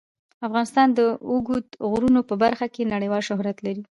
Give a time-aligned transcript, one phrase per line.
[0.47, 0.99] افغانستان د
[1.29, 3.83] اوږدو غرونو په برخه کې نړیوال شهرت لري.